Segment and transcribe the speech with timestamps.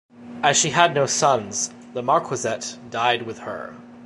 [0.41, 3.75] As she had no sons the marquessate died with her.